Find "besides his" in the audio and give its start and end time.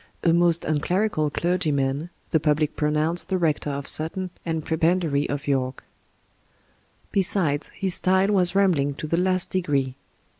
7.11-7.93